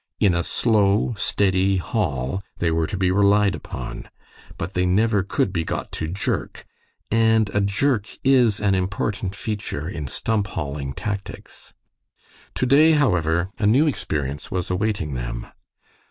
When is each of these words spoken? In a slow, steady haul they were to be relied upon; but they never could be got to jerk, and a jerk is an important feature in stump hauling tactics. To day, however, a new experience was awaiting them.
In 0.19 0.33
a 0.33 0.41
slow, 0.41 1.13
steady 1.15 1.77
haul 1.77 2.41
they 2.57 2.71
were 2.71 2.87
to 2.87 2.97
be 2.97 3.11
relied 3.11 3.53
upon; 3.53 4.09
but 4.57 4.73
they 4.73 4.87
never 4.87 5.21
could 5.21 5.53
be 5.53 5.63
got 5.63 5.91
to 5.91 6.07
jerk, 6.07 6.65
and 7.11 7.51
a 7.53 7.61
jerk 7.61 8.07
is 8.23 8.59
an 8.59 8.73
important 8.73 9.35
feature 9.35 9.87
in 9.87 10.07
stump 10.07 10.47
hauling 10.47 10.93
tactics. 10.93 11.75
To 12.55 12.65
day, 12.65 12.93
however, 12.93 13.51
a 13.59 13.67
new 13.67 13.85
experience 13.85 14.49
was 14.49 14.71
awaiting 14.71 15.13
them. 15.13 15.45